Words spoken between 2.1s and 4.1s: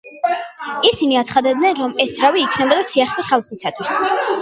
ძრავი იქნებოდა სიახლე ხალხისთვის.